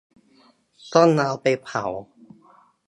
[0.93, 1.83] ต้องเอาไปเผา